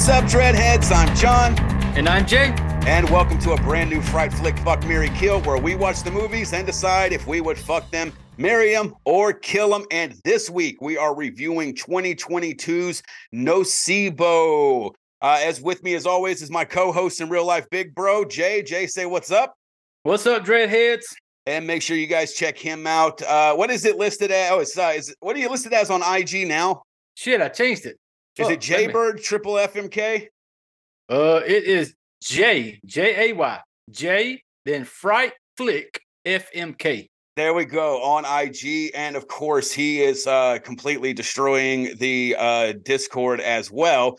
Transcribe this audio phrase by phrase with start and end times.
[0.00, 0.90] What's up, Dreadheads?
[0.90, 1.58] I'm John.
[1.94, 2.54] And I'm Jay.
[2.86, 6.10] And welcome to a brand new Fright Flick Fuck Mary Kill, where we watch the
[6.10, 9.84] movies and decide if we would fuck them, marry them, or kill them.
[9.90, 13.02] And this week we are reviewing 2022's
[13.34, 14.94] Nocebo.
[15.20, 18.62] Uh, as with me, as always, is my co-host in real life, Big Bro Jay.
[18.62, 19.54] Jay, say what's up.
[20.04, 21.04] What's up, Dreadheads?
[21.44, 23.20] And make sure you guys check him out.
[23.20, 24.50] Uh, what is it listed as?
[24.50, 26.84] Oh, it's uh, is what are you listed as on IG now?
[27.16, 27.99] Shit, I changed it.
[28.40, 30.26] Is it Jaybird Triple FMK?
[31.08, 37.08] Uh, it is J J A Y J then Fright Flick FMK.
[37.36, 42.72] There we go on IG, and of course he is uh, completely destroying the uh,
[42.82, 44.18] Discord as well.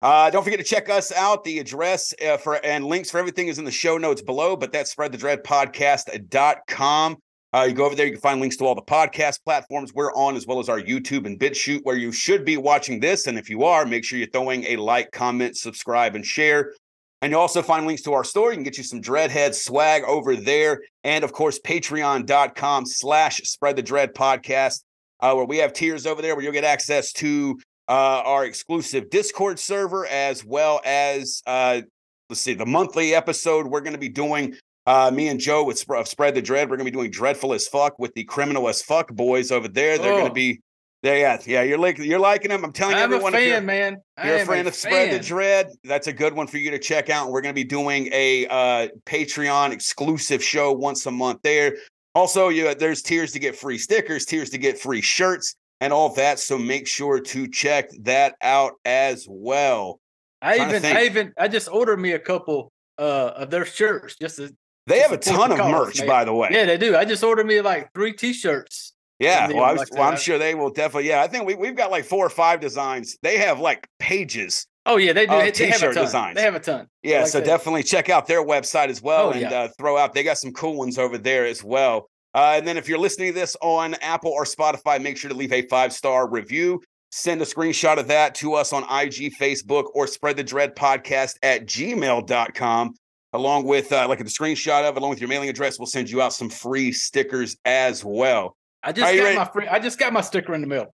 [0.00, 1.44] Uh, don't forget to check us out.
[1.44, 4.72] The address uh, for and links for everything is in the show notes below, but
[4.72, 7.16] that's spreadthedreadpodcast.com.
[7.54, 10.12] Uh, you go over there, you can find links to all the podcast platforms we're
[10.14, 13.26] on, as well as our YouTube and BitChute, where you should be watching this.
[13.26, 16.72] And if you are, make sure you're throwing a like, comment, subscribe, and share.
[17.20, 18.50] And you also find links to our store.
[18.50, 20.80] You can get you some Dreadhead swag over there.
[21.04, 24.82] And of course, patreon.com slash spread the dread podcast,
[25.20, 29.10] uh, where we have tiers over there where you'll get access to uh, our exclusive
[29.10, 31.82] Discord server, as well as, uh,
[32.30, 34.56] let's see, the monthly episode we're going to be doing.
[34.86, 37.52] Uh, me and Joe with Sp- Spread the Dread, we're going to be doing Dreadful
[37.54, 39.96] as Fuck with the Criminal as Fuck boys over there.
[39.98, 40.28] They're going Oh.
[40.28, 40.60] to be,
[41.04, 42.64] there, yeah, yeah, you're, like, you're liking them.
[42.64, 43.32] I'm telling you, I'm a everyone.
[43.32, 43.96] you're- fan, man.
[44.24, 45.24] You're a am friend of Spread the.
[45.24, 45.70] Dread.
[45.84, 47.24] That's a good one for you to check out.
[47.24, 51.76] And we're going to be doing a uh, Patreon exclusive show once a month there.
[52.14, 56.12] Also, you there's tiers to get free stickers, tiers to get free shirts, and all
[56.14, 56.38] that.
[56.38, 59.98] So make sure to check that out as well.
[60.42, 60.84] I even.
[60.84, 64.54] I even, I just ordered me a couple uh of their shirts just to.
[64.86, 66.08] They have a ton of cause, merch, man.
[66.08, 66.48] by the way.
[66.50, 66.96] Yeah, they do.
[66.96, 68.92] I just ordered me like three T-shirts.
[69.18, 71.08] Yeah, well, I was, like well, I'm sure they will definitely.
[71.08, 73.16] Yeah, I think we, we've got like four or five designs.
[73.22, 74.66] They have like pages.
[74.84, 75.32] Oh yeah, they do.
[75.34, 76.04] Of They, have a t-shirt ton.
[76.04, 76.34] designs.
[76.36, 76.88] They have a ton.
[77.04, 77.46] Yeah, Like so that.
[77.46, 79.52] definitely check out their website as well Oh, and yeah.
[79.52, 80.12] uh, throw out.
[80.12, 82.08] They got some cool ones over there as well.
[82.34, 85.36] Uh, and then if you're listening to this on Apple or Spotify, make sure to
[85.36, 86.82] leave a five star review.
[87.12, 91.36] Send a screenshot of that to us on IG, Facebook, or spread the dread podcast
[91.44, 92.94] at gmail.com.
[93.34, 96.20] Along with uh, like a screenshot of, along with your mailing address, we'll send you
[96.20, 98.56] out some free stickers as well.
[98.82, 99.68] I just Are got my free.
[99.68, 100.92] I just got my sticker in the mail.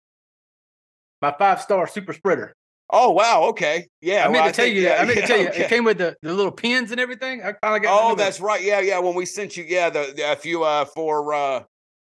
[1.22, 2.56] My five star super spreader.
[2.90, 4.26] Oh wow, okay, yeah.
[4.26, 4.82] I meant well, to tell think- you.
[4.84, 5.02] yeah, that.
[5.02, 5.48] I meant to yeah, tell you.
[5.50, 5.64] okay.
[5.64, 7.42] It came with the, the little pins and everything.
[7.42, 8.00] I finally got.
[8.00, 8.24] Oh, rid of it.
[8.24, 8.62] that's right.
[8.62, 9.00] Yeah, yeah.
[9.00, 11.64] When we sent you, yeah, the, the if you uh for uh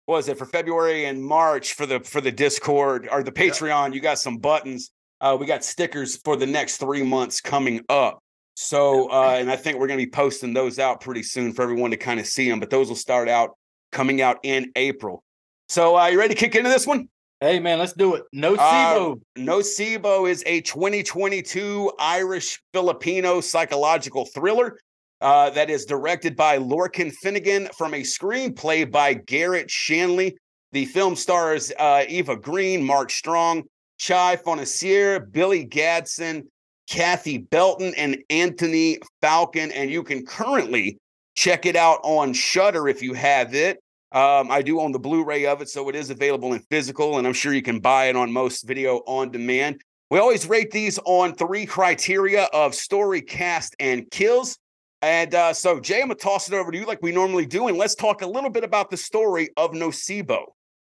[0.06, 3.94] what was it for February and March for the for the Discord or the Patreon,
[3.94, 4.90] you got some buttons.
[5.20, 8.20] Uh we got stickers for the next three months coming up.
[8.54, 11.90] So uh and I think we're gonna be posting those out pretty soon for everyone
[11.90, 13.50] to kind of see them, but those will start out
[13.92, 15.22] coming out in April.
[15.68, 17.08] So uh you ready to kick into this one?
[17.40, 18.22] Hey man, let's do it.
[18.32, 19.20] No Uh, SIBO.
[19.36, 24.78] Nocebo is a 2022 Irish Filipino psychological thriller
[25.20, 30.36] uh, that is directed by Lorcan Finnegan from a screenplay by Garrett Shanley.
[30.72, 33.64] The film stars uh, Eva Green, Mark Strong,
[33.98, 36.48] Chai Fonacier, Billy Gadsden,
[36.88, 39.72] Cathy Belton, and Anthony Falcon.
[39.72, 40.98] And you can currently
[41.34, 43.80] check it out on Shudder if you have it.
[44.12, 47.26] Um, I do own the Blu-ray of it, so it is available in physical, and
[47.26, 49.80] I'm sure you can buy it on most video on demand.
[50.08, 54.56] We always rate these on three criteria of story, cast, and kills.
[55.02, 57.66] And uh, so, Jay, I'm gonna toss it over to you like we normally do,
[57.66, 60.44] and let's talk a little bit about the story of Nocebo.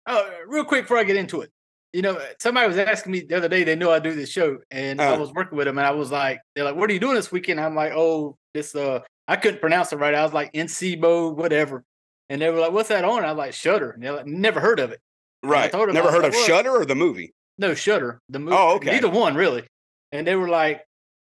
[0.06, 1.50] Oh, real quick before I get into it,
[1.92, 3.64] you know, somebody was asking me the other day.
[3.64, 5.18] They know I do this show, and I Uh.
[5.18, 7.32] was working with them, and I was like, "They're like, what are you doing this
[7.32, 10.14] weekend?" I'm like, "Oh, this uh, I couldn't pronounce it right.
[10.14, 11.84] I was like NCBO, whatever."
[12.28, 14.60] And they were like, "What's that on?" I was like, "Shudder." And they're like, "Never
[14.60, 15.00] heard of it."
[15.42, 15.70] Right?
[15.70, 17.32] told him, Never heard like, of "Well, Shudder or the movie?
[17.58, 18.20] No, Shudder.
[18.28, 18.56] The movie.
[18.58, 18.90] Oh, okay.
[18.92, 19.64] Neither one really.
[20.12, 20.82] And they were like,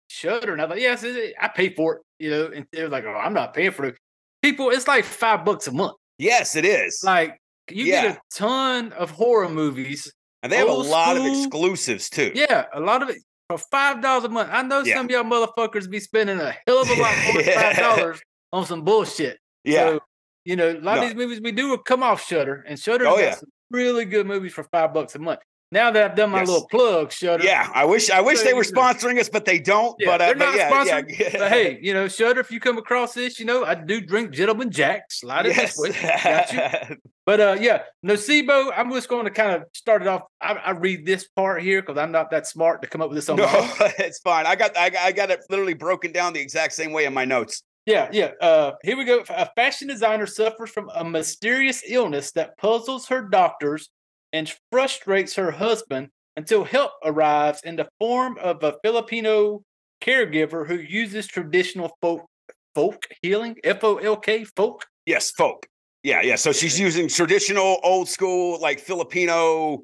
[0.09, 0.53] Shudder.
[0.53, 2.03] And I was like, yes, it- I pay for it.
[2.21, 3.97] You know, and they were like, oh, I'm not paying for it.
[4.43, 5.95] People, it's like five bucks a month.
[6.19, 7.01] Yes, it is.
[7.05, 7.37] Like
[7.71, 8.03] you Yeah.
[8.03, 10.13] get a ton of horror movies.
[10.45, 12.31] And they have a lot of exclusives too.
[12.35, 13.17] Yeah, a lot of it
[13.49, 14.51] for five dollars a month.
[14.53, 14.97] I know Yeah.
[14.97, 18.21] some of y'all motherfuckers be spending a hell of a lot more than five dollars
[18.53, 19.39] on some bullshit.
[19.65, 19.89] yeah.
[19.89, 20.01] So,
[20.45, 21.03] you know, a lot No.
[21.03, 23.37] of these movies we do will come off Shudder, and Shudder Oh, yeah.
[23.37, 25.41] some really good movies for five bucks a month.
[25.73, 26.49] Now that I've done my Yes.
[26.49, 27.45] little plug, Shudder.
[27.45, 29.97] Yeah, I wish I wish they were sponsoring us, but they don't.
[29.99, 31.39] Yeah, but uh, they're but not yeah, sponsored, yeah.
[31.39, 34.33] But hey, you know, Shudder, if you come across this, you know, I do drink
[34.33, 35.11] Gentleman Jack.
[35.11, 35.77] Slide it yes.
[35.77, 36.19] this way.
[36.23, 36.53] Got
[36.91, 36.97] you.
[37.27, 40.25] But uh, yeah, Nocebo, I'm just going to kind of start it off.
[40.43, 43.17] I, I read this part here because I'm not that smart to come up with
[43.17, 43.93] this on no, my own.
[43.99, 44.45] it's fine.
[44.45, 47.15] I got I got, I got it literally broken down the exact same way in
[47.15, 47.63] my notes.
[47.87, 48.33] Yeah, yeah.
[48.41, 49.25] Uh, here we go.
[49.31, 53.89] A fashion designer suffers from a mysterious illness that puzzles her doctors
[54.35, 59.63] and frustrates her husband until help arrives in the form of a Filipino
[60.03, 62.27] caregiver who uses traditional folk
[62.75, 64.85] folk healing, F O L K, folk.
[65.07, 65.67] Yes, folk.
[66.03, 66.35] Yeah, yeah.
[66.35, 69.83] So she's using traditional, old school, like Filipino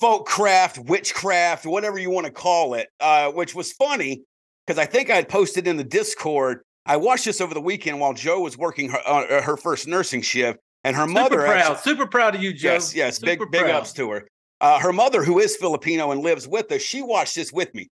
[0.00, 4.22] folk craft, witchcraft, whatever you want to call it, uh, which was funny
[4.64, 6.60] because I think I had posted in the Discord.
[6.86, 10.22] I watched this over the weekend while Joe was working her, uh, her first nursing
[10.22, 11.36] shift, and her Super mother.
[11.38, 12.72] proud, actually- super proud of you, Joe.
[12.74, 13.74] yes, yes, big Super big proud.
[13.74, 14.28] ups to her.
[14.60, 17.88] Uh, her mother, who is Filipino and lives with us, she watched this with me.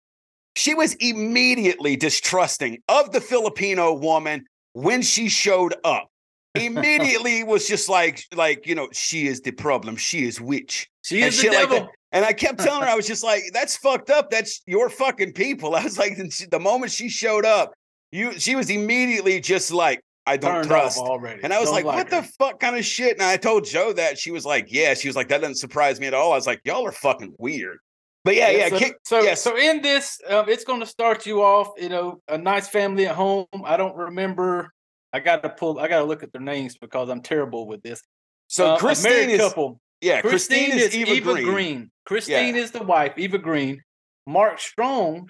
[0.55, 6.07] She was immediately distrusting of the Filipino woman when she showed up.
[6.55, 9.95] Immediately was just like, like you know, she is the problem.
[9.95, 10.87] She is witch.
[11.03, 11.89] She and is the shit like devil.
[12.11, 14.29] And I kept telling her, I was just like, that's fucked up.
[14.29, 15.73] That's your fucking people.
[15.79, 16.15] I was like,
[16.51, 17.73] the moment she showed up,
[18.11, 20.97] you, she was immediately just like, I don't trust.
[20.99, 21.43] already.
[21.43, 22.21] And I was Don't like, what her.
[22.21, 23.13] the fuck kind of shit?
[23.13, 24.17] And I told Joe that.
[24.17, 24.93] She was like, yeah.
[24.93, 26.31] She was like, that doesn't surprise me at all.
[26.31, 27.79] I was like, y'all are fucking weird.
[28.23, 28.69] But yeah, yeah.
[28.69, 29.41] so, kick- so, yes.
[29.41, 31.71] so in this, um, it's going to start you off.
[31.77, 33.47] You know, a nice family at home.
[33.65, 34.71] I don't remember.
[35.11, 35.77] I got to pull.
[35.77, 38.01] I got to look at their names because I'm terrible with this.
[38.47, 39.77] so Uh, a Christine married is, couple.
[39.99, 41.91] yeah, Christine, Christine, is, Eva, Green.
[42.05, 43.13] Christine is the wife.
[43.17, 43.81] Eva Green.
[44.25, 45.29] Mark Strong,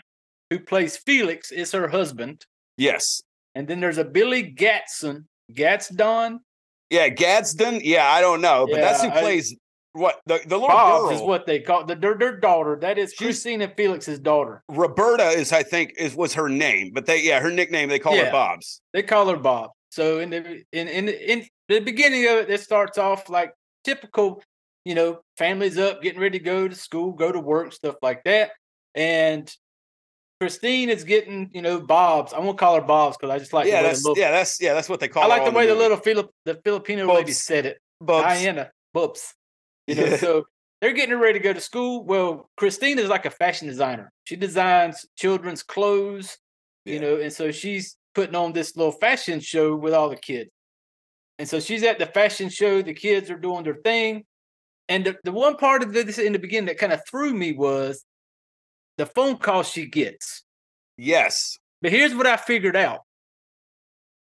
[0.52, 2.46] who plays Felix, is her husband.
[2.78, 3.24] Yes.
[3.56, 5.26] And then there's a Billy Gatson.
[5.54, 6.40] Gatsdon.
[6.90, 7.82] Yeah, Gadsden.
[7.84, 9.56] Yeah, I don't know, but that's who Yeah, I- plays
[9.94, 11.12] what the, the little Bob's girl.
[11.12, 12.78] is what they call the, their, their daughter.
[12.82, 14.64] That is Christine Felix's daughter.
[14.70, 18.18] Roberta is, I think, is was her name, but they yeah, her nickname they call
[18.18, 18.82] her Bob's.
[18.94, 19.70] They call her Bob.
[19.92, 23.54] So in the in in in the beginning of it, it starts off like
[23.84, 24.42] typical,
[24.84, 28.24] you know, families up, getting ready to go to school, go to work, stuff like
[28.24, 28.52] that.
[28.96, 29.52] And
[30.40, 32.34] Christine is getting, you know, Bob's.
[32.34, 34.62] I won't call her Bob's because I just like yeah, the way that's yeah, that's
[34.62, 35.24] yeah, that's what they call.
[35.24, 37.78] I like the way the little Filip, the Filipino lady said it.
[38.02, 38.24] Bubs.
[38.26, 39.34] Diana Bubs.
[39.88, 40.46] You know, so
[40.82, 42.04] they're getting ready to go to school.
[42.04, 44.12] Well, Christine is like a fashion designer.
[44.26, 46.38] She designs children's clothes,
[46.86, 50.50] you know, and so she's putting on this little fashion show with all the kids.
[51.40, 54.26] And so she's at the fashion show, the kids are doing their thing.
[54.90, 57.54] And the, the one part of this in the beginning that kind of threw me
[57.54, 58.04] was
[58.98, 60.44] the phone call she gets.
[60.98, 61.58] Yes.
[61.82, 63.02] But here's what I figured out.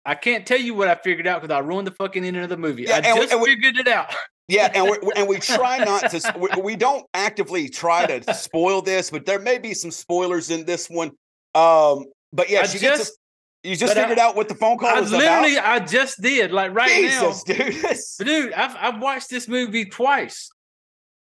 [0.05, 2.49] I can't tell you what I figured out because I ruined the fucking ending of
[2.49, 2.83] the movie.
[2.83, 4.13] Yeah, I and just and we- figured it out.
[4.49, 6.35] Yeah, and we and we try not to.
[6.37, 10.65] We, we don't actively try to spoil this, but there may be some spoilers in
[10.65, 11.11] this one.
[11.55, 12.97] Um, but yeah, I she gets.
[12.99, 15.53] just- a- you just but I- figured out what the phone call I was literally,
[15.55, 15.81] about.
[15.81, 16.51] I just did.
[16.51, 18.27] Like right Jesus, now, dude.
[18.27, 20.49] Dude, I've I've watched this movie twice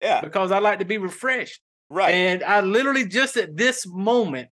[0.03, 1.61] yeah, because I like to be refreshed.
[1.91, 2.15] Right.
[2.15, 4.49] And I literally just at this moment,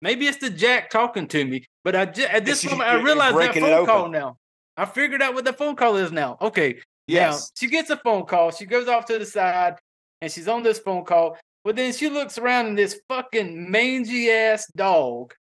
[0.00, 3.02] maybe it's the Jack talking to me, but I just at this you- moment I
[3.02, 4.38] realized that phone call now.
[4.76, 6.36] I figured out what the phone call is now.
[6.40, 7.32] Okay, yes.
[7.32, 8.50] now she gets a phone call.
[8.50, 9.76] She goes off to the side
[10.20, 11.36] and she's on this phone call.
[11.64, 15.32] But then she looks around and this fucking mangy ass dog,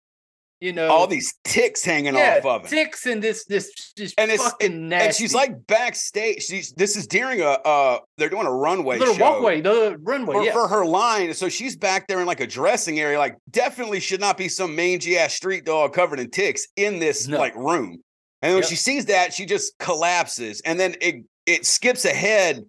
[0.64, 2.70] you know, All these ticks hanging yeah, off of it.
[2.70, 5.06] ticks and this this this And it's- fucking nasty.
[5.08, 6.44] And she's like backstage.
[6.44, 9.32] She's this is during a uh they're doing a runway little show.
[9.32, 10.34] walkway, the runway.
[10.36, 10.54] for, yeah.
[10.54, 11.34] for her line.
[11.34, 13.18] So she's back there in like a dressing area.
[13.20, 17.28] Like, definitely should not be some mangy ass street dog covered in ticks in this
[17.28, 17.38] No.
[17.40, 18.02] like room.
[18.42, 18.70] And when Yep.
[18.70, 20.62] she sees that, she just collapses.
[20.66, 22.64] And then it it skips ahead.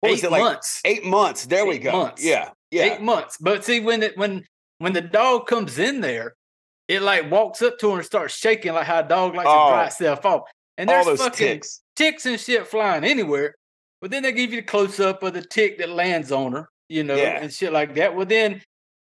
[0.00, 0.42] What was eight it like?
[0.42, 0.80] months.
[0.84, 1.46] Eight months.
[1.46, 1.92] There we Eight go.
[1.92, 2.22] months.
[2.24, 2.50] Yeah.
[2.70, 2.94] Yeah.
[2.94, 3.38] Eight months.
[3.40, 4.44] But see, when it when
[4.78, 6.34] when the dog comes in there,
[6.88, 9.64] it like walks up to her and starts shaking like how a dog likes Oh.
[9.66, 9.86] to dry oh.
[9.86, 10.42] itself off.
[10.76, 11.82] And there's fucking ticks.
[11.96, 13.54] ticks and shit flying anywhere.
[14.00, 16.68] But then they give you the close up of the tick that lands on her,
[16.88, 17.38] you know, Yeah.
[17.40, 18.14] and shit like that.
[18.14, 18.60] Well, then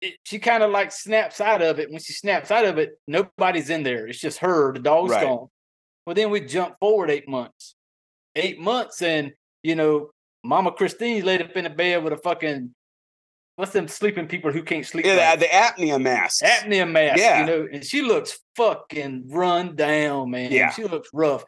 [0.02, 1.90] it, she kind of like snaps out of it.
[1.90, 4.06] When she snaps out of it, nobody's in there.
[4.06, 4.72] It's just her.
[4.74, 5.22] The dog's Right.
[5.22, 5.48] gone.
[6.06, 7.76] Well, then we jump forward eight months.
[8.36, 10.10] Eight months, and you know,
[10.42, 12.74] Mama Christine's laid up in the bed with a fucking
[13.56, 15.06] what's them sleeping people who can't sleep?
[15.06, 15.38] Yeah, right?
[15.38, 16.42] the, the apnea mask.
[16.44, 17.40] apnea mask, Yeah.
[17.40, 20.50] you know, and she looks fucking run down, man.
[20.52, 20.70] Yeah.
[20.70, 21.44] She looks rough.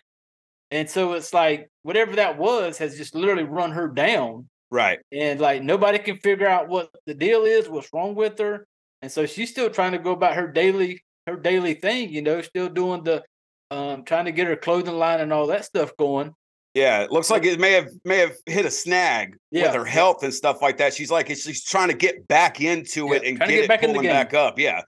[0.71, 4.49] And so it's like whatever that was has just literally run her down.
[4.71, 4.99] right.
[5.13, 8.67] And like nobody can figure out what the deal is, what's wrong with her.
[9.03, 12.41] And so she's still trying to go about her daily her daily thing, you know,
[12.43, 13.23] still doing the
[13.71, 16.33] um trying to get her clothing line and all that stuff going.
[16.76, 19.62] Yeah, it looks like it may have may have hit a snag Yeah.
[19.68, 20.92] with her health and stuff like that.
[20.92, 23.80] She's like she's trying to get back into Yeah, it and get, get it back
[23.80, 24.59] pulling back up.
[24.59, 24.83] Yeah.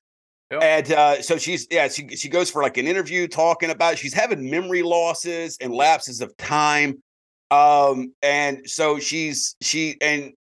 [0.51, 0.63] Yep.
[0.63, 4.13] And uh, so she's yeah she she goes for like an interview talking about she's
[4.13, 7.03] having memory losses and lapses of time,
[7.51, 10.33] um and so she's she and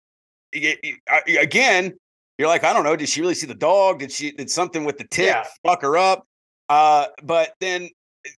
[1.41, 1.93] again
[2.39, 4.85] you're like I don't know did she really see the dog did she did something
[4.85, 5.45] with the tip Yeah.
[5.65, 6.25] fuck her up
[6.69, 7.89] uh but then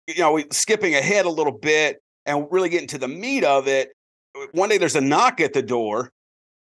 [0.08, 3.68] you know we skipping ahead a little bit and really getting to the meat of
[3.68, 3.90] it
[4.52, 6.12] one day there's a knock at the door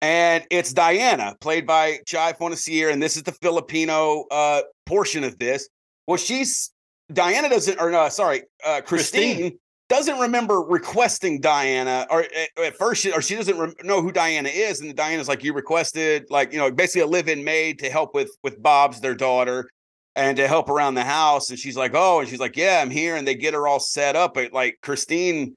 [0.04, 5.38] and it's Diana, played by Chai Fonacier, and this is the Filipino uh, portion of
[5.38, 5.68] this.
[6.06, 6.72] Well, she's
[7.10, 9.58] Diana doesn't, or no, sorry, uh, Christine, Christine.
[9.88, 14.12] doesn't remember requesting Diana, or at, at first, she, or she doesn't rem- know who
[14.12, 17.88] Diana is, and Diana's like, you requested, like you know, basically a live-in maid to
[17.88, 19.70] help with with Bob's their daughter,
[20.16, 22.90] and to help around the house, and she's like, oh, and she's like, yeah, I'm
[22.90, 25.54] here, and they get her all set up, but like Christine.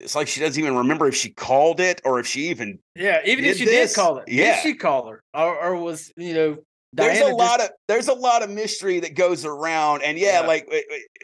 [0.00, 3.20] It's like she doesn't even remember if she called it or if she even Yeah,
[3.24, 3.92] even if she this?
[3.94, 4.54] did call it, Yeah.
[4.56, 6.56] did she call her, or, or was you know?
[6.92, 10.18] there's Diana a just- lot of there's a lot of mystery that goes around and
[10.18, 10.46] yeah, Yeah.
[10.46, 10.68] like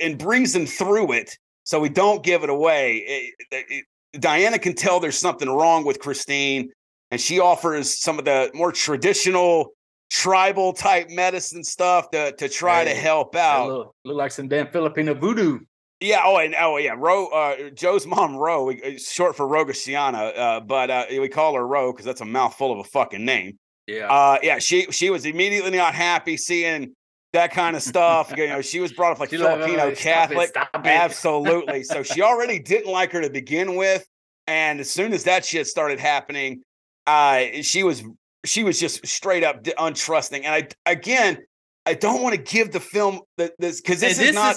[0.00, 3.84] and breezing through it so we don't give it away it- it-
[4.14, 6.70] it- diana can tell there's something wrong with christine
[7.10, 9.72] and she offers some of the more traditional
[10.10, 13.68] tribal type medicine stuff to, to try to help out.
[13.68, 15.60] look, look like some damn Filipino voodoo.
[16.00, 20.60] yeah oh and oh yeah ro uh, joe's mom ro we- short for rogasiana uh,
[20.60, 23.58] but uh, we call her ro because that's a mouthful of a fucking name.
[23.86, 26.92] Yeah, uh yeah she she was immediately not happy seeing
[27.32, 29.88] that kind of stuff you know she was brought up like She like, filipino "Oh,
[29.88, 30.48] stop it, catholic.
[30.48, 31.82] stop it." absolutely.
[31.92, 34.04] So she already didn't like her to begin with
[34.46, 36.62] and as soon as that shit started happening
[37.06, 38.02] uh she was
[38.44, 40.54] she was just straight up untrusting and
[40.86, 41.38] i again
[41.86, 44.56] i don't want to give the film the, this because this, And is not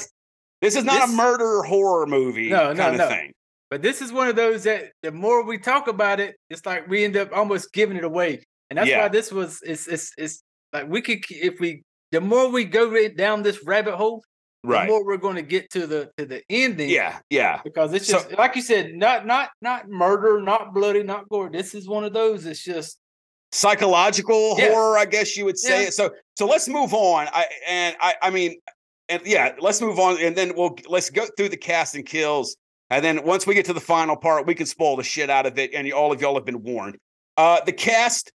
[0.62, 3.08] this is not a murder horror movie No, no, of no.
[3.10, 3.34] thing
[3.70, 6.88] But this is one of those that the more we talk about it, it's like
[6.88, 8.42] we end up almost giving it away.
[8.70, 9.02] And that's Yeah.
[9.02, 12.86] why this was it's it's it's like we could if we the more we go
[13.10, 14.24] down this rabbit hole,
[14.64, 16.90] the right more we're going to get to the to the ending.
[16.90, 21.04] yeah yeah Because it's So- just like you said, not not not murder, not bloody,
[21.04, 21.50] not gore.
[21.52, 22.46] This is one of those.
[22.46, 23.00] It's just
[23.54, 24.72] psychological Yes.
[24.72, 25.86] horror, I guess you would say.
[25.86, 25.90] Yeah.
[25.92, 27.28] So so let's move on.
[27.32, 28.56] I and I I mean
[29.10, 32.58] and yeah, let's move on and then we'll let's go through the cast and kills.
[32.90, 35.46] And then once we get to the final part, we can spoil the shit out
[35.46, 35.74] of it.
[35.74, 36.98] And all of y'all have been warned.
[37.38, 38.32] Uh the cast,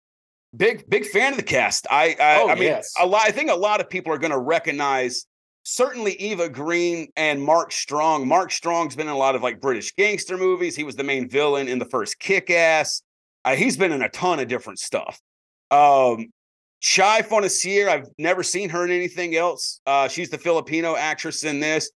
[0.56, 1.86] big, big fan of the cast.
[1.90, 2.92] I I, Oh, I mean yes.
[3.00, 5.26] a lot I think a lot of people are gonna recognize
[5.64, 8.28] certainly Eva Green and Mark Strong.
[8.28, 10.76] Mark Strong's been in a lot of like British gangster movies.
[10.76, 13.02] He was the main villain in the first kick ass.
[13.46, 15.18] Uh, he's been in a ton of different stuff.
[15.70, 16.26] Um,
[16.80, 19.80] Chai Fonacier, I've never seen her in anything else.
[19.86, 21.90] Uh, she's the Filipino actress in this.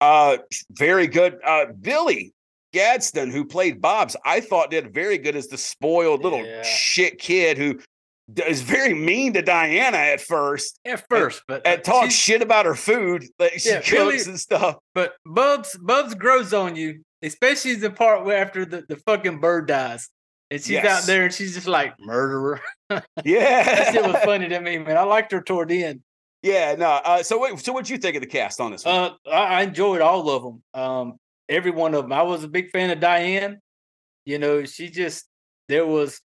[0.00, 0.36] Uh,
[0.72, 1.38] very good.
[1.44, 2.34] Uh, Billy
[2.72, 6.62] Gadsden, who played Bob's, I thought did very good as the spoiled little Yeah.
[6.62, 7.78] shit kid who
[8.46, 12.66] is very mean to Diana at first at first, but and uh, talks shit about
[12.66, 14.76] her food that she Yeah, cooks Billy- and stuff.
[14.94, 19.68] But Bubs Bubs grows on you, especially the part where after the, the fucking bird
[19.68, 20.08] dies.
[20.50, 22.60] And she's out there and she's just like murderer.
[22.90, 23.00] Yeah,
[23.64, 24.96] That shit was funny to me, man.
[24.96, 26.00] I liked her toward the end.
[26.42, 26.74] yeah.
[26.76, 26.88] No.
[27.04, 28.94] Uh, so, what, so what'd you think of the cast on this one?
[28.94, 30.62] Uh, I, I enjoyed all of them.
[30.80, 31.16] Um,
[31.48, 32.12] every one of them.
[32.12, 33.58] I was a big fan of Diane.
[34.24, 35.24] You know, she just
[35.68, 36.20] there was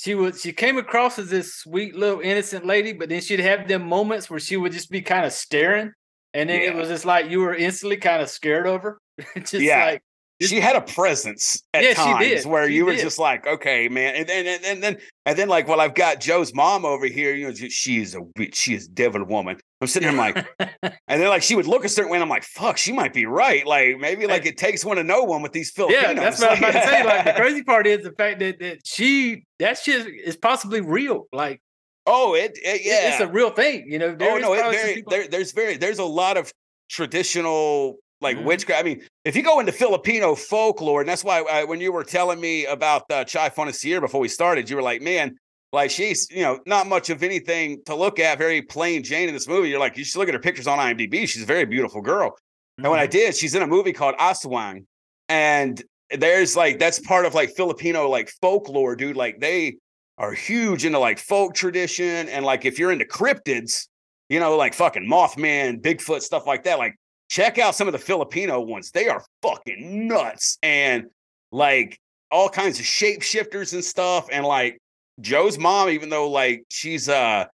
[0.00, 3.68] she was she came across as this sweet little innocent lady, but then she'd have
[3.68, 5.92] them moments where she would just be kind of staring,
[6.32, 8.98] and then it was just like you were instantly kind of scared of her.
[9.36, 9.84] just Yeah.
[9.84, 10.02] like
[10.40, 13.02] she had a presence at Yeah, times where She you were did.
[13.02, 16.20] just like, okay, man, and then and, and then and then like, well, I've got
[16.20, 17.34] Joe's mom over here.
[17.34, 18.54] You know, she is a bitch.
[18.56, 19.58] She is devil woman.
[19.80, 20.46] I'm sitting there, I'm like,
[21.08, 23.12] and then like she would look a certain way, and I'm like, fuck, she might
[23.12, 23.66] be right.
[23.66, 26.02] Like maybe eh like it takes one to know one with these Filipinos.
[26.02, 27.04] yeah, that's what I was about to say.
[27.04, 31.26] Like the crazy part is the fact that that she that shit is possibly real.
[31.32, 31.60] Like
[32.06, 33.84] oh, it, it yeah, it's a real thing.
[33.88, 36.52] You know, oh no, it very people- there, there's very there's a lot of
[36.90, 38.44] traditional like Mhm.
[38.44, 38.80] witchcraft.
[38.80, 42.04] I mean, if you go into Filipino folklore, and that's why I, when you were
[42.04, 45.36] telling me about uh, Chai Fonacier before we started, you were like, man,
[45.72, 49.34] like she's you know not much of anything to look at, very plain Jane in
[49.34, 49.68] this movie.
[49.68, 51.28] You're like, you should look at her pictures on IMDb.
[51.28, 52.36] She's a very beautiful girl.
[52.78, 53.10] And when I Mhm.
[53.10, 54.84] did, she's in a movie called Aswang.
[55.28, 59.16] And there's like, that's part of like Filipino like folklore, dude.
[59.16, 59.76] Like they
[60.18, 62.28] are huge into like folk tradition.
[62.28, 63.88] And like if you're into cryptids,
[64.28, 66.94] you know, like fucking Mothman, Bigfoot, stuff like that, like
[67.34, 68.92] check out some of the Filipino ones.
[68.92, 70.56] They are fucking nuts.
[70.62, 71.06] And
[71.50, 71.98] like
[72.30, 74.28] all kinds of shapeshifters and stuff.
[74.30, 74.78] And like
[75.20, 77.46] Joe's mom, even though like she's uh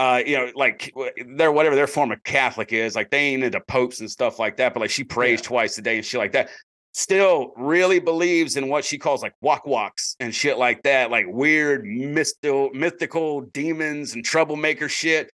[0.00, 0.92] uh, you know, like
[1.36, 4.56] they're whatever their form of Catholic is, like they ain't into popes and stuff like
[4.56, 5.46] that, but like she prays Yeah.
[5.48, 6.48] twice a day and shit like that.
[6.94, 11.26] Still really believes in what she calls like walk walks and shit like that, like
[11.28, 15.30] weird mystical mythical demons and troublemaker shit.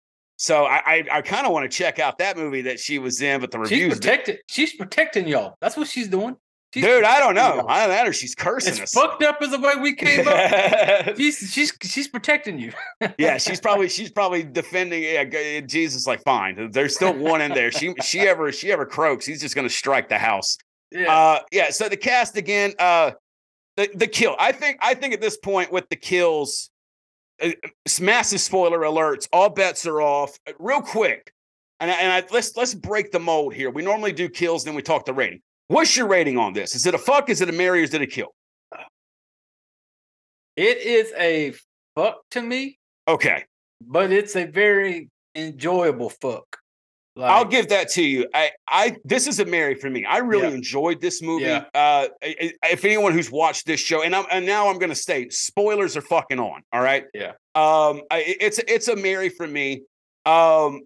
[0.41, 3.21] So I I, I kind of want to check out that movie that she was
[3.21, 4.39] in, but the she's reviews, protected.
[4.49, 5.55] She's protecting y'all.
[5.61, 6.35] That's what she's doing.
[6.73, 7.67] She's dude, I don't know.
[7.69, 8.93] Either that or she's cursing As us.
[8.95, 11.15] fucked up as the way we came up.
[11.19, 12.73] She's she's she's protecting you.
[13.19, 16.07] yeah, she's probably she's probably defending yeah, Jesus.
[16.07, 17.71] Like, fine, there's still one in there.
[17.71, 20.57] She she ever she ever croaks, he's just gonna strike the house.
[20.91, 21.13] Yeah.
[21.15, 21.71] Uh, yeah.
[21.71, 23.11] So the cast again, uh,
[23.77, 24.37] the the kill.
[24.39, 26.71] I think I think at this point with the kills,
[28.01, 29.29] massive spoiler alerts.
[29.33, 30.39] All bets are off.
[30.47, 31.33] Uh, Real quick,
[31.81, 33.71] and I, and I, let's let's break the mold here.
[33.71, 35.41] We normally do kills, then we talk the rating.
[35.69, 36.75] What's your rating on this?
[36.75, 37.29] Is it a fuck?
[37.29, 37.81] Is it a marry?
[37.81, 38.35] Or is it a kill?
[40.57, 41.55] It is a
[41.95, 42.79] fuck to me,
[43.09, 43.45] Okay,
[43.81, 46.60] but it's a very enjoyable fuck.
[47.17, 48.29] Like, I'll give that to you.
[48.33, 50.05] I, I, this is a Mary for me.
[50.05, 50.55] I really Yeah.
[50.55, 51.45] enjoyed this movie.
[51.45, 51.65] Yeah.
[51.75, 55.29] Uh, if anyone who's watched this show, and I'm, and now I'm going to say
[55.29, 56.63] spoilers are fucking on.
[56.73, 57.05] All right.
[57.13, 57.33] Yeah.
[57.55, 59.83] Um, I, it's, it's a Mary for me.
[60.25, 60.83] Um,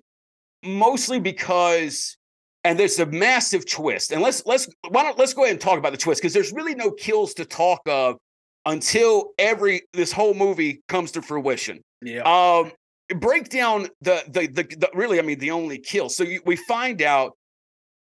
[0.65, 2.17] mostly because,
[2.65, 4.11] and there's a massive twist.
[4.11, 6.53] And let's, let's, why don't let's go ahead and talk about the twist because there's
[6.53, 8.17] really no kills to talk of
[8.65, 11.83] until every this whole movie comes to fruition.
[12.01, 12.73] yeah, Um,
[13.21, 16.09] break down the, the the the really, I mean, the only kill.
[16.09, 17.37] So you, we find out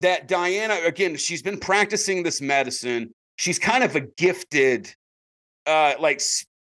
[0.00, 3.12] that Diana again, she's been practicing this medicine.
[3.36, 4.92] She's kind of a gifted,
[5.66, 6.20] uh, like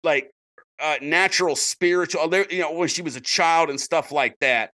[0.04, 0.32] like
[0.80, 2.28] uh, natural spiritual.
[2.28, 4.72] there- You know, when she was a child and stuff like that.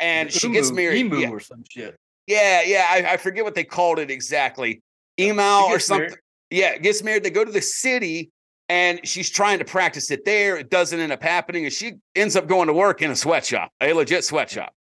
[0.00, 0.98] And she gets married.
[1.06, 1.96] Emu yeah, or some shit.
[2.28, 2.86] yeah, yeah.
[2.88, 4.80] I, I forget what they called it exactly.
[5.18, 6.10] Email or something.
[6.10, 6.18] married.
[6.50, 7.24] Yeah, gets married.
[7.24, 8.30] They go to the city
[8.68, 10.56] and she's trying to practice it there.
[10.56, 11.64] It doesn't end up happening.
[11.64, 14.74] And she ends up going to work in a sweatshop, a legit sweatshop.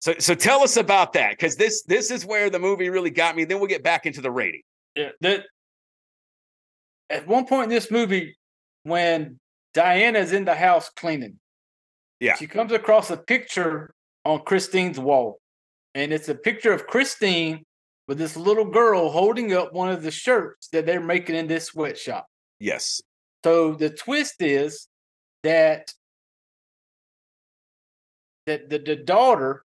[0.00, 1.30] So so tell us about that.
[1.30, 3.44] Because this this is where the movie really got me.
[3.44, 4.62] Then we'll get back into the rating.
[4.94, 5.44] Yeah, that
[7.10, 8.36] at one point in this movie,
[8.82, 9.38] when
[9.74, 11.38] Diana's in the house cleaning,
[12.20, 12.34] Yeah.
[12.36, 15.40] she comes across a picture on Christine's wall,
[15.94, 17.64] and it's a picture of Christine
[18.08, 21.66] with this little girl holding up one of the shirts that they're making in this
[21.66, 22.26] sweatshop.
[22.58, 23.00] Yes.
[23.44, 24.88] So the twist is
[25.42, 25.92] that
[28.46, 29.64] that the, the daughter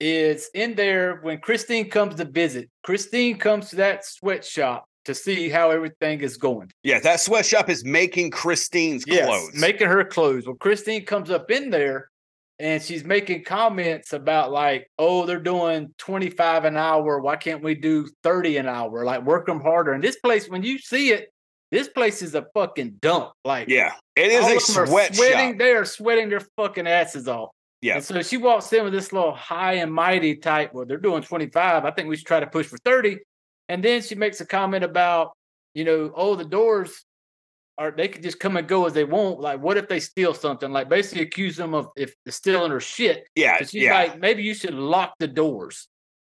[0.00, 2.68] is in there when Christine comes to visit.
[2.82, 6.70] Christine comes to that sweatshop to see how everything is going.
[6.82, 9.54] Yeah, that sweatshop is making Christine's clothes.
[9.54, 10.46] making her clothes.
[10.46, 12.10] Well, Christine comes up in there
[12.58, 17.20] and she's making comments about like, oh, they're doing 25 an hour.
[17.20, 19.04] Why can't we do 30 an hour?
[19.04, 19.92] Like work them harder.
[19.92, 21.32] And this place, when you see it,
[21.70, 23.32] this place is a fucking dump.
[23.44, 25.14] Like yeah, it is a of them are sweatshop.
[25.16, 25.58] sweating.
[25.58, 27.50] They are sweating their fucking asses off.
[27.82, 27.94] Yeah.
[27.96, 30.74] And so she walks in with this little high and mighty type.
[30.74, 31.84] Well, they're doing 25.
[31.84, 33.18] I think we should try to push for 30.
[33.68, 35.32] And then she makes a comment about,
[35.74, 37.04] you know, oh, the doors
[37.76, 39.38] are they could just come and go as they want.
[39.38, 40.72] Like, what if they steal something?
[40.72, 43.28] Like basically accuse them of if stealing her shit.
[43.36, 45.86] Yeah, So she's yeah, like, maybe you should lock the doors.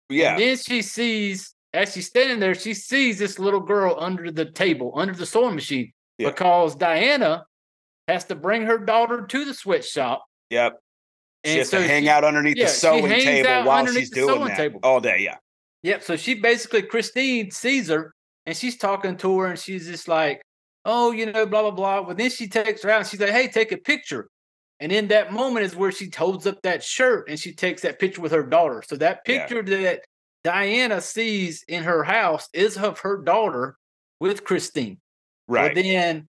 [0.10, 0.32] yeah.
[0.34, 4.46] And then she sees, as she's standing there, she sees this little girl under the
[4.46, 6.30] table, under the sewing machine, Yeah.
[6.30, 7.46] because Diana
[8.08, 10.26] has to bring her daughter to the sweatshop.
[10.50, 10.80] Yep.
[11.46, 14.10] She And has so to hang she- out underneath yeah, the sewing table while she's
[14.10, 14.80] doing that table.
[14.84, 15.20] all day.
[15.20, 15.38] Yeah.
[15.84, 16.04] Yep.
[16.04, 18.14] So she basically, Christine sees her
[18.46, 20.42] and she's talking to her and she's just like,
[20.86, 22.04] oh, you know, blah, blah, blah.
[22.04, 24.28] But then she takes her out and she's like, hey, take a picture.
[24.82, 28.00] And in that moment is where she holds up that shirt and she takes that
[28.00, 28.82] picture with her daughter.
[28.88, 29.46] So that Yeah.
[29.46, 30.02] picture that
[30.50, 33.78] Diana sees in her house is of her daughter
[34.20, 34.98] with Christine.
[35.48, 35.76] Right.
[35.76, 36.28] But then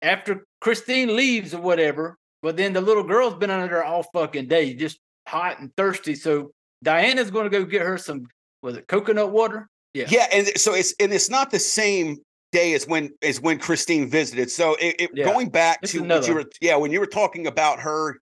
[0.00, 4.46] after Christine leaves or whatever, but then the little girl's been under there all fucking
[4.46, 6.14] day, just hot and thirsty.
[6.14, 6.52] So
[6.84, 8.28] Diana's going to go get her some,
[8.62, 9.68] was it coconut water?
[9.92, 10.06] Yeah.
[10.08, 12.18] Yeah, and so it's and it's not the same
[12.52, 14.52] day as when as when Christine visited.
[14.52, 17.06] So it, it- Yeah, going back this to what you were yeah when you were
[17.06, 18.20] talking about her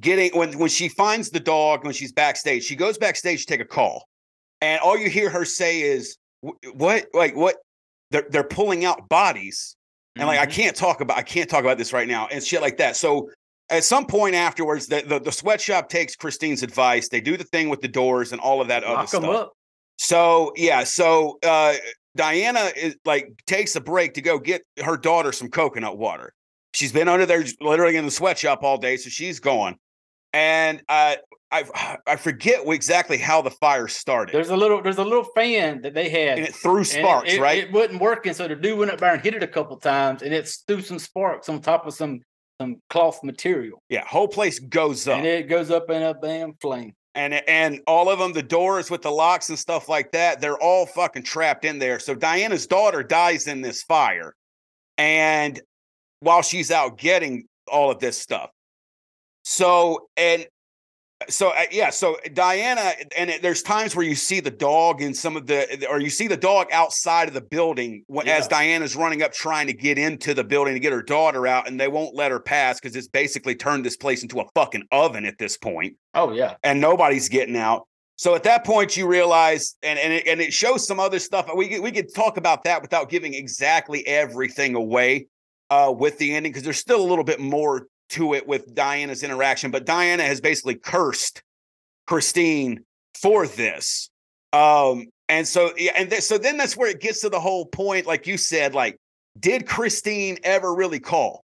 [0.00, 3.60] getting when when she finds the dog when she's backstage, she goes backstage to take
[3.60, 4.06] a call,
[4.60, 6.16] and all you hear her say is
[6.74, 7.56] what like what
[8.10, 9.76] they're they're pulling out bodies
[10.16, 10.52] and like I Mhm.
[10.52, 12.96] can't talk about I can't talk about this right now and shit like that.
[12.96, 13.28] So
[13.68, 17.08] at some point afterwards, the the, the sweatshop takes Christine's advice.
[17.08, 19.36] They do the thing with the doors and all of that other lock them stuff.
[19.36, 19.52] up.
[19.98, 21.74] So yeah, so uh,
[22.14, 26.32] Diana is like takes a break to go get her daughter some coconut water.
[26.74, 29.76] She's been under there literally in the sweatshop all day, so she's gone.
[30.32, 31.16] And uh,
[31.50, 34.34] I I forget exactly how the fire started.
[34.34, 36.38] There's a little, there's a little fan that they had.
[36.38, 37.64] and it threw sparks, it, right?
[37.64, 40.22] It wasn't working, so the dude went up there and hit it a couple times,
[40.22, 42.20] and it threw some sparks on top of some
[42.60, 45.18] some cloth material, yeah, whole place goes up.
[45.18, 46.94] and it goes up in a damn flame.
[47.14, 50.58] and and all of them, the doors with the locks and stuff like that, they're
[50.58, 51.98] all fucking trapped in there.
[51.98, 54.34] So Diana's daughter dies in this fire,
[54.96, 55.60] and
[56.20, 58.50] while she's out getting all of this stuff,
[59.44, 60.46] so and
[61.28, 65.14] so uh, yeah, so Diana, and it, there's times where you see the dog in
[65.14, 68.94] some of the, or you see the dog outside of the building when, as Diana's
[68.94, 71.88] running up trying to get into the building to get her daughter out, and they
[71.88, 75.38] won't let her pass because it's basically turned this place into a fucking oven at
[75.38, 77.86] this point Oh yeah, and nobody's getting out.
[78.18, 81.48] So at that point, you realize, and and it, and it shows some other stuff.
[81.54, 85.28] We could- we could talk about that without giving exactly everything away
[85.70, 89.22] uh, with the ending because there's still a little bit more to it with Diana's
[89.22, 89.70] interaction.
[89.70, 91.42] But Diana has basically cursed
[92.06, 94.10] Christine for this.
[94.52, 97.66] Um, and so yeah, and th- so then that's where it gets to the whole
[97.66, 98.96] point, like you said, like,
[99.38, 101.42] did Christine ever really call?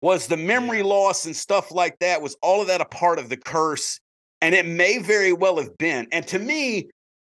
[0.00, 2.22] Was the memory loss and stuff like that?
[2.22, 4.00] Was all of that a part of the curse?
[4.40, 6.06] And it may very well have been.
[6.12, 6.88] And to me,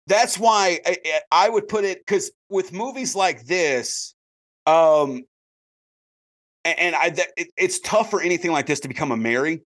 [0.07, 0.97] that's why I,
[1.31, 4.15] I- would put it because with movies like this,
[4.67, 5.23] um,
[6.65, 9.63] and I, that, it, it's tough for anything like this to become a Mary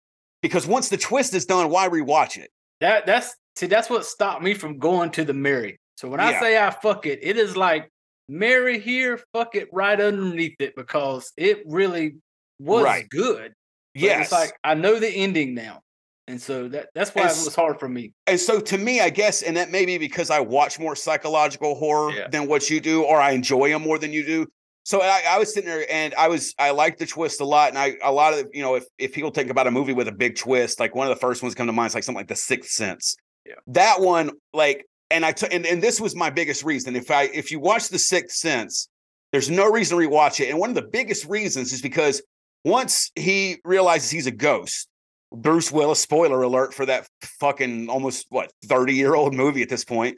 [0.43, 2.51] because once the twist is done, why rewatch it?
[2.81, 5.79] That that's see, that's what stopped me from going to the Mary.
[5.97, 6.41] So when I Yeah.
[6.41, 7.89] say I fuck it, it is like
[8.29, 12.17] Mary here, fuck it right underneath it because it really
[12.61, 13.09] was Right.
[13.09, 13.53] good.
[13.95, 15.81] Yes, It's like I know the ending now.
[16.29, 18.13] And so that that's why It's- it was hard for me.
[18.27, 21.75] and so to me, I guess, and that may be because I watch more psychological
[21.75, 22.29] horror Yeah.
[22.29, 24.47] than what you do, or I enjoy them more than you do.
[24.89, 27.69] So I, I was sitting there and I was I liked the twist a lot,
[27.69, 30.09] and I a lot of you know if if people think about a movie with
[30.09, 32.21] a big twist, like one of the first ones come to mind is like something
[32.21, 33.15] like The Sixth Sense.
[33.45, 33.57] Yeah.
[33.67, 36.97] That one, like, and I took and, and this was my biggest reason.
[36.97, 38.89] If I if you watch The Sixth Sense,
[39.31, 42.23] there's no reason to rewatch it, and one of the biggest reasons is because
[42.65, 44.89] once he realizes he's a ghost,
[45.31, 47.07] Bruce Willis, spoiler alert for that
[47.41, 50.17] fucking almost what 30 year old movie at this point.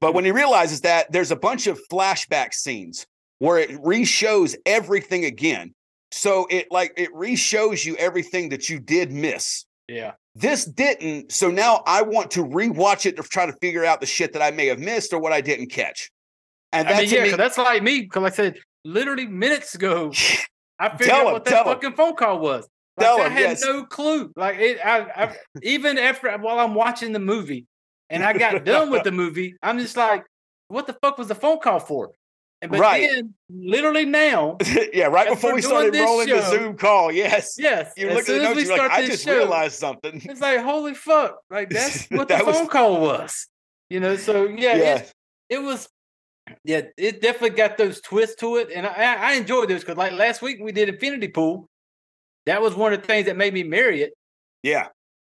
[0.00, 3.06] But when he realizes that, there's a bunch of flashback scenes
[3.38, 5.74] where it re-shows everything again.
[6.10, 9.64] So it like it re-shows you everything that you did miss.
[9.88, 10.12] yeah.
[10.34, 11.32] This didn't.
[11.32, 14.42] So now I want to rewatch it to try to figure out the shit that
[14.42, 16.10] I may have missed or what I didn't catch.
[16.72, 20.12] And I mean, yeah, me, that's like me, because like I said, literally minutes ago,
[20.78, 21.74] I figured out what tell that him.
[21.74, 22.68] fucking phone call was.
[22.96, 23.62] Like, I him, had yes.
[23.62, 24.30] no clue.
[24.36, 27.66] Like it, I, I even after while I'm watching the movie,
[28.08, 30.24] and I got done with the movie, I'm just like,
[30.68, 32.10] what the fuck was the phone call for?
[32.60, 33.08] And but Right.
[33.08, 34.56] then, literally now,
[34.92, 37.54] yeah, right before we started this rolling the Zoom call, yes.
[37.58, 39.36] yes, You as look at soon the as we notes, you're like, I just show,
[39.36, 40.20] realized something.
[40.24, 41.38] it's like, holy fuck!
[41.50, 43.46] Like that's what That the was- phone call was.
[43.90, 44.96] You know, so yeah, Yeah.
[44.96, 45.12] It,
[45.50, 45.88] it was.
[46.64, 50.12] Yeah, it definitely got those twists to it, and I, I enjoyed those because like
[50.12, 51.68] last week we did Infinity Pool.
[52.46, 54.14] That was one of the things that made me marry it.
[54.62, 54.88] Yeah,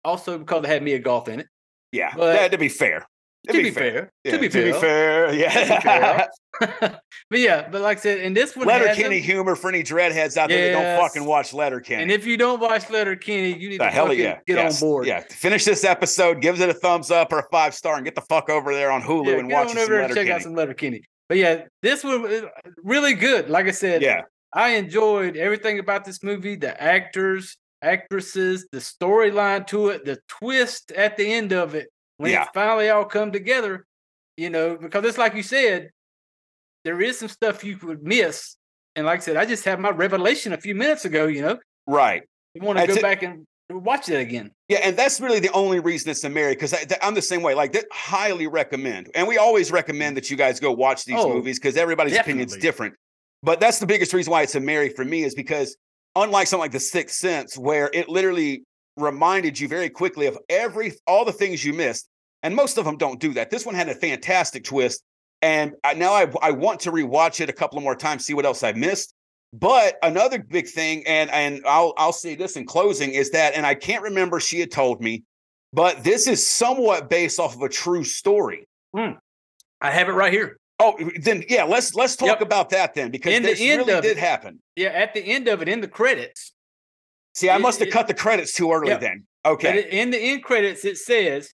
[0.05, 1.47] Also because it had Mia Goth in it.
[1.93, 2.13] yeah.
[2.17, 3.07] But- that, to be fair.
[3.49, 6.27] To be fair, Yeah, to be to be fair, fair, yeah.
[6.61, 10.49] but yeah, but like I said, and this one Letterkenny humor for any dreadheads out
[10.49, 12.03] there that don't fucking watch Letter Kenny.
[12.05, 14.89] and if you don't watch Letterkenny, you need the to hell yeah, get yes, on
[14.89, 15.07] board.
[15.07, 18.15] Yeah, finish this episode, gives it a thumbs up or a five star, and get
[18.15, 20.35] the fuck over there on Hulu Yeah, and watch some over there and Letter check
[20.35, 21.03] out some Letter Kenny.
[21.29, 22.43] But yeah, this one was
[22.83, 23.51] really good.
[23.51, 24.23] Like I said, Yeah,
[24.55, 30.93] I enjoyed everything about this movie the actors, actresses, the storyline to it, the twist
[30.93, 32.43] at the end of it when Yeah.
[32.45, 33.87] it finally all come together.
[34.37, 35.91] You know, because it's like you said,
[36.85, 38.57] there is some stuff you could miss.
[38.97, 41.27] And like I said, I just had my revelation a few minutes ago.
[41.27, 42.23] You know, right.
[42.55, 43.03] you want to go it.
[43.03, 44.51] back and watch that again.
[44.69, 47.55] Yeah, and that's really the only reason it's a Mary because I'm the same way.
[47.55, 51.33] Like, that, highly recommend, and we always recommend that you guys go watch these Oh,
[51.33, 52.95] movies because everybody's opinion is different.
[53.43, 55.77] But that's the biggest reason why it's a Mary for me is because
[56.17, 58.65] unlike something like The Sixth Sense, where it literally
[58.97, 62.09] reminded you very quickly of every all the things you missed,
[62.43, 63.51] and most of them don't do that.
[63.51, 65.03] This one had a fantastic twist,
[65.43, 68.35] and I, now I I want to rewatch it a couple of more times, see
[68.35, 69.15] what else I missed.
[69.53, 73.65] But another big thing, and and I'll I'll say this in closing, is that, and
[73.67, 75.23] I can't remember she had told me,
[75.73, 78.67] but this is somewhat based off of a true story.
[78.97, 79.13] Hmm.
[79.81, 80.59] I have it right here.
[80.81, 82.41] Oh, then yeah, let's let's talk Yep.
[82.41, 84.61] about that then because In the end really did it- happen.
[84.77, 86.53] Yeah, at the end of it, in the credits,
[87.35, 89.01] See, I It- must have it- cut the credits too early Yep.
[89.01, 89.27] then.
[89.47, 89.79] Okay.
[89.81, 91.53] it- in the end credits, it says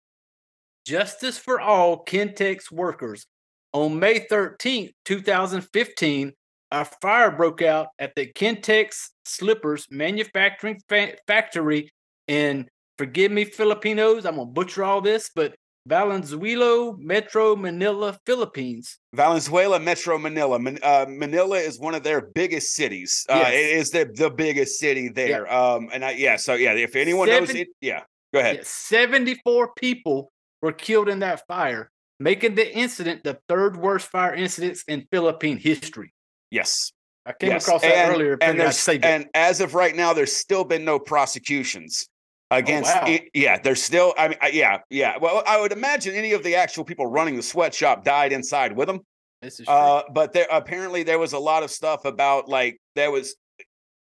[0.86, 3.26] Justice for All Kentex Workers.
[3.74, 6.34] On May 13th, 2015,
[6.72, 11.92] a fire broke out at the Kentex Slippers manufacturing fa- factory
[12.28, 15.56] in, forgive me, Filipinos, I'm going to butcher all this, but
[15.88, 19.00] Valenzuela, Metro Manila, Philippines.
[19.14, 20.60] Valenzuela, Metro Manila.
[20.60, 23.26] Man, uh, Manila is one of their biggest cities.
[23.30, 23.54] Uh, Yes.
[23.54, 25.52] It is the, the biggest city there.
[25.52, 28.58] Um, and I, yeah, so yeah, if anyone knows it, yeah, go ahead.
[28.58, 31.90] Yeah, 74 people were killed in that fire,
[32.20, 36.14] making the incident the third worst fire incidents in Philippine history.
[36.52, 36.92] Yes.
[37.26, 37.68] I came yes.
[37.68, 38.38] across that and, earlier.
[38.42, 38.62] And,
[39.04, 42.10] and as of right now, there's still been no prosecutions
[42.52, 43.06] against wow.
[43.08, 43.30] it.
[43.34, 45.18] Yeah, there's still, I mean, yeah, yeah.
[45.18, 48.88] Well, I would imagine any of the actual people running the sweatshop died inside with
[48.88, 49.02] them.
[49.42, 49.76] This is true.
[49.76, 53.36] Uh, but there apparently there was a lot of stuff about like there was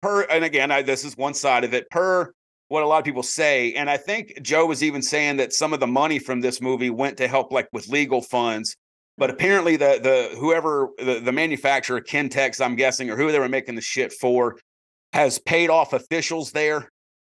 [0.01, 2.33] per and again I, this is one side of it per
[2.69, 5.73] what a lot of people say and I think Joe was even saying that some
[5.73, 8.77] of the money from this movie went to help like with legal funds
[9.19, 13.49] but apparently the the whoever the, the manufacturer Kentex I'm guessing or who they were
[13.49, 14.57] making the shit for
[15.13, 16.89] has paid off officials there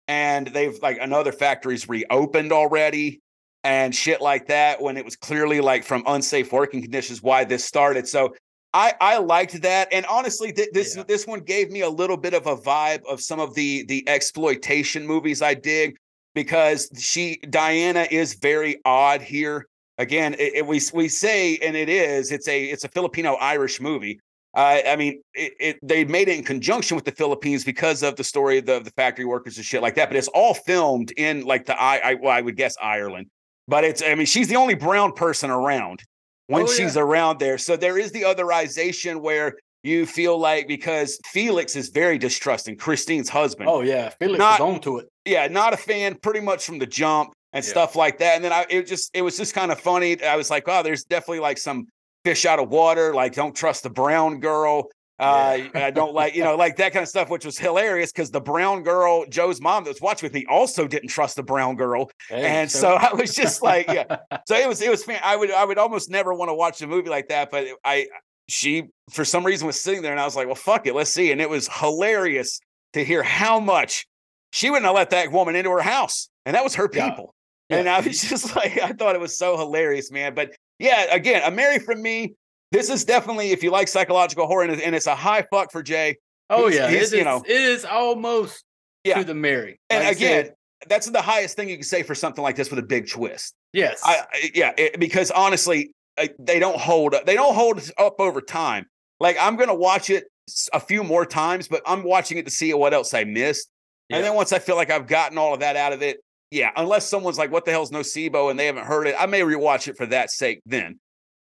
[0.07, 3.19] and they've like another factory's reopened already
[3.63, 7.63] and shit like that when it was clearly like from unsafe working conditions why this
[7.63, 8.07] started.
[8.07, 8.33] So
[8.73, 11.03] I I liked that, and honestly, th- this Yeah.
[11.07, 14.03] this one gave me a little bit of a vibe of some of the the
[14.09, 15.95] exploitation movies I dig
[16.35, 19.67] because she Diana is very odd here.
[19.99, 23.79] Again, it, it- we we say, and it is, it's a it's a Filipino Irish
[23.79, 24.19] movie.
[24.55, 28.15] Uh, I mean, it, it they made it in conjunction with the Philippines because of
[28.15, 30.09] the story of the, the factory workers and shit like that.
[30.09, 33.27] But it's all filmed in like the I, I well, I would guess Ireland.
[33.67, 36.03] But it's I mean, she's the only brown person around
[36.47, 37.57] when Oh, she's around there.
[37.57, 43.29] So there is the otherization where you feel like because Felix is very distrusting, Christine's
[43.29, 43.67] husband.
[43.69, 45.09] Oh yeah, Felix Not- is on to it.
[45.25, 47.69] yeah, not a fan pretty much from the jump and Yeah.
[47.71, 48.35] stuff like that.
[48.35, 50.21] And then I it just it was just kind of funny.
[50.23, 51.87] I was like, oh, there's definitely like some
[52.23, 54.89] fish out of water, like don't trust the brown girl.
[55.19, 58.31] Uh, I don't like, you know, like that kind of stuff, which was hilarious because
[58.31, 61.75] the brown girl, Joe's mom that was watching with me, also didn't trust the brown
[61.75, 62.09] girl.
[62.27, 64.17] Hey, and so I was just like, yeah.
[64.47, 66.81] So it was it was fan- I would I would almost never want to watch
[66.81, 68.07] a movie like that, but I
[68.49, 71.13] she for some reason was sitting there and I was like, well, fuck it, let's
[71.13, 71.31] see.
[71.31, 72.59] And it was hilarious
[72.93, 74.05] to hear how much
[74.51, 77.11] she wouldn't have let that woman into her house, and that was her Yeah.
[77.11, 77.33] people.
[77.69, 80.33] And I was just like, I thought it was so hilarious, man.
[80.35, 80.51] But
[80.83, 82.33] yeah, again, a Mary from me.
[82.71, 85.81] This is definitely if you like psychological horror, and, and it's a high fuck for
[85.83, 86.17] Jay.
[86.49, 88.63] oh he's- yeah, he's, it you is, know- it is almost
[89.03, 89.19] Yeah.
[89.19, 89.79] to the Mary.
[89.89, 90.49] And Like I again,
[90.87, 93.53] that's the highest thing you can say for something like this with a big twist.
[93.73, 95.91] yes, I, I yeah, it, because honestly,
[96.39, 97.25] they don't hold up.
[97.25, 98.85] They don't hold up over time.
[99.19, 100.25] Like I'm gonna watch it
[100.73, 103.69] a few more times, but I'm watching it to see what else I missed.
[104.09, 104.17] Yeah.
[104.17, 106.17] And then once I feel like I've gotten all of that out of it,
[106.53, 109.41] yeah, unless someone's like, "What the hell's nocebo?" and they haven't heard it, I may
[109.41, 110.61] rewatch it for that sake.
[110.67, 110.99] Then,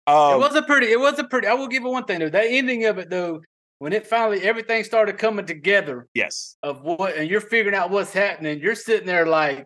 [0.07, 0.87] it um, was a pretty.
[0.87, 1.47] It was a pretty.
[1.47, 2.29] I will give it one thing though.
[2.29, 3.41] That ending of it though,
[3.79, 8.13] when it finally everything started coming together yes, of what, and you're figuring out what's
[8.13, 8.59] happening.
[8.59, 9.65] You're sitting there like,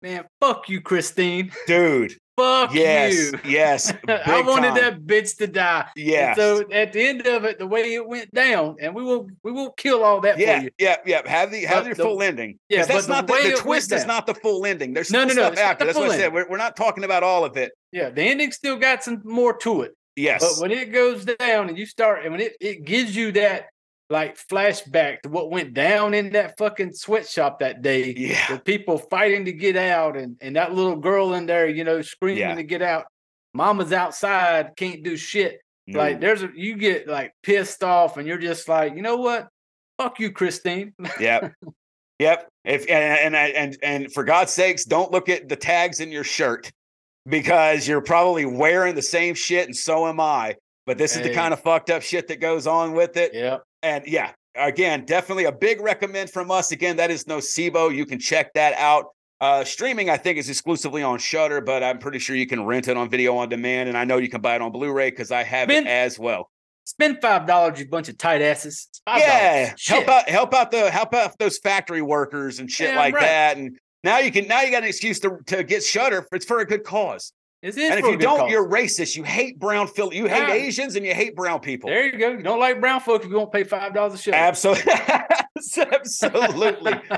[0.00, 1.50] man, fuck you, Christine.
[1.66, 3.40] dude, Fuck yes, you.
[3.44, 4.74] yes, I wanted time.
[4.76, 5.88] that bitch to die.
[5.96, 6.34] Yeah.
[6.34, 9.50] So at the end of it, the way it went down, and we will we
[9.50, 10.70] will kill all that yeah, for you.
[10.78, 11.28] yeah, yeah.
[11.28, 12.58] Have the have But your the- full ending.
[12.68, 14.94] yeah, that's but the not the, the it twist is down- not the full ending.
[14.94, 15.84] There's No, still no, no, stuff after.
[15.84, 16.32] That's what I said.
[16.32, 17.72] We're, we're not talking about all of it.
[17.92, 19.96] Yeah, the ending still got some more to it.
[20.14, 20.40] Yes.
[20.56, 23.66] But when it goes down and you start, and when it, it gives you that
[24.10, 28.52] like flashback to what went down in that fucking sweatshop that day, yeah.
[28.52, 32.00] with people fighting to get out, and, and that little girl in there, you know,
[32.02, 32.54] screaming Yeah.
[32.54, 33.06] to get out.
[33.54, 35.60] Mama's outside, can't do shit.
[35.90, 39.48] Like there's a you get like pissed off, and you're just like, you know what?
[39.96, 40.92] Fuck you, Christine.
[41.18, 41.54] Yep.
[42.18, 42.48] Yep.
[42.64, 46.24] If and, and and and for God's sakes, don't look at the tags in your
[46.24, 46.70] shirt
[47.26, 50.56] because you're probably wearing the same shit, and so am I.
[50.84, 53.32] But this is the kind of fucked up shit that goes on with it.
[53.34, 53.58] yeah.
[53.82, 56.72] And yeah, again, definitely a big recommend from us.
[56.72, 57.94] Again, that is Nocebo.
[57.94, 59.06] You can check that out.
[59.40, 62.88] Uh, streaming, I think, is exclusively on Shudder, but I'm pretty sure you can rent
[62.88, 65.30] it on video on demand, and I know you can buy it on Blu-ray because
[65.30, 66.50] I have Ben- it as well.
[66.86, 68.88] Spend five dollars, you bunch of tight asses.
[68.90, 69.18] It's $5.
[69.18, 73.14] yeah, help out, help out the help out those factory workers and shit Damn like
[73.14, 73.20] right.
[73.20, 73.56] that.
[73.58, 76.26] And now you can now you got an excuse to to get Shudder.
[76.32, 77.32] It's for a good cause.
[77.60, 78.50] It is and if you don't, cause.
[78.52, 79.16] you're racist.
[79.16, 80.14] You hate brown Phil.
[80.14, 80.52] You hate Yeah.
[80.54, 81.90] Asians and you hate brown people.
[81.90, 82.30] there you go.
[82.30, 84.30] You don't like brown folk if you won't pay five dollars a show.
[84.48, 84.92] Absolutely.
[85.76, 87.00] Absolutely.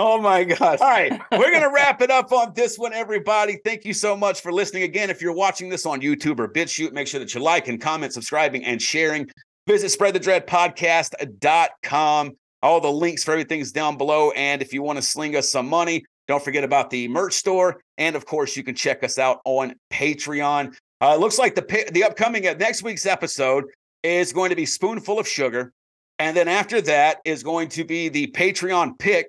[0.00, 0.78] Oh my gosh.
[0.80, 1.10] All right.
[1.32, 3.58] We're going to wrap it up on this one, everybody.
[3.64, 4.84] Thank you so much for listening.
[4.84, 7.80] Again, if you're watching this on YouTube or BitChute, make sure that you like and
[7.80, 9.28] comment, subscribing, and sharing.
[9.66, 12.32] Visit spreadthedreadpodcast.com.
[12.62, 14.30] All the links for everything is down below.
[14.32, 17.80] And if you want to sling us some money, don't forget about the merch store.
[17.96, 20.76] And of course, you can check us out on Patreon.
[21.00, 23.64] Uh, it looks like the the upcoming uh, next week's episode
[24.02, 25.72] is going to be Spoonful of Sugar.
[26.20, 29.28] And then after that is going to be the Patreon pick,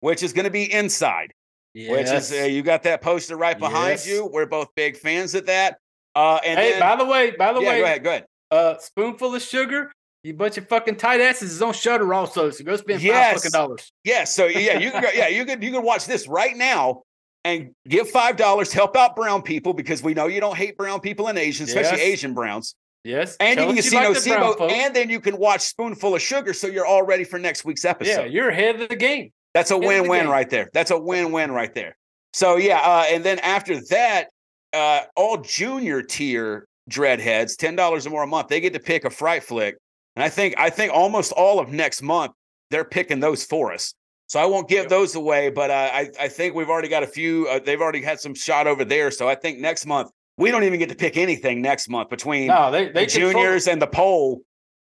[0.00, 1.32] which is going to be Inside,
[1.74, 1.90] yes.
[1.90, 4.06] which is uh, you got that poster right behind Yes.
[4.08, 4.26] you.
[4.26, 5.78] We're both big fans of that.
[6.16, 8.26] Uh, and hey, then, by the way, by the yeah, way, go ahead, go ahead.
[8.50, 9.92] uh, spoonful of sugar.
[10.24, 12.50] You bunch of fucking tight asses is on Shudder also.
[12.50, 13.26] So go spend Yes.
[13.34, 13.92] five fucking dollars.
[14.04, 17.02] Yeah, so yeah, you can go, yeah, you could you can watch this right now
[17.44, 21.00] and give five dollars, help out brown people because we know you don't hate brown
[21.00, 22.06] people and Asians, especially Yes.
[22.08, 22.74] Asian browns.
[23.04, 23.36] Yes.
[23.38, 24.72] And Tell you can see like Nocebo, folk.
[24.72, 27.84] and then you can watch Spoonful of Sugar, so you're all ready for next week's
[27.84, 28.10] episode.
[28.22, 29.30] yeah, you're ahead of the game.
[29.52, 30.30] That's a win-win game.
[30.30, 30.70] right there.
[30.72, 31.96] That's a win-win right there.
[32.32, 34.28] So yeah, uh, and then after that,
[34.72, 39.04] uh, all junior tier dreadheads, ten dollars or more a month, they get to pick
[39.04, 39.76] a fright flick.
[40.16, 42.32] And I think I think almost all of next month
[42.70, 43.94] they're picking those for us.
[44.28, 44.88] So I won't give Yep.
[44.88, 47.46] those away, but uh, I I think we've already got a few.
[47.48, 49.10] Uh, they've already had some shot over there.
[49.10, 52.48] So I think next month we don't even get to pick anything next month between
[52.48, 53.08] No, they the they it.
[53.10, 54.42] juniors and the poll.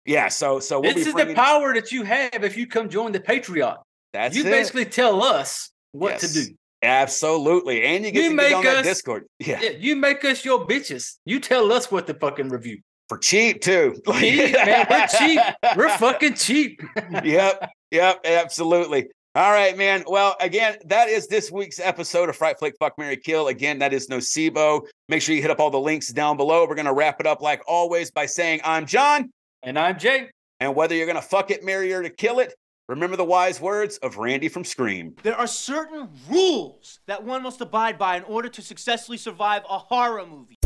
[0.06, 3.12] Yeah, so so we'll This is the power that you have if you come join
[3.12, 3.76] the Patriot.
[4.14, 4.50] That's you it.
[4.50, 6.32] basically tell us what Yes.
[6.32, 6.54] to do.
[6.82, 7.82] Absolutely.
[7.84, 9.26] And you get You to make get on that us- Discord.
[9.38, 9.60] Yeah.
[9.60, 11.16] Yeah, you make us your bitches.
[11.26, 12.78] You tell us what to fucking review.
[13.08, 14.00] For cheap too.
[14.18, 15.40] Cheap, man, we're cheap.
[15.76, 16.82] We're fucking cheap.
[17.24, 17.70] yep.
[17.90, 18.20] Yep.
[18.24, 19.08] Absolutely.
[19.34, 20.04] All right, man.
[20.06, 23.48] Well, again, that is this week's episode of Fright Flick Fuck Mary Kill.
[23.48, 24.86] Again, that is Nocebo.
[25.08, 26.66] Make sure you hit up all the links down below.
[26.68, 29.30] We're gonna wrap it up like always by saying I'm John.
[29.62, 30.28] And I'm Jay.
[30.60, 32.52] And whether you're gonna fuck it, marry or to kill it,
[32.88, 35.14] remember the wise words of Randy from Scream.
[35.22, 39.78] There are certain rules that one must abide by in order to successfully survive a
[39.78, 40.57] horror movie.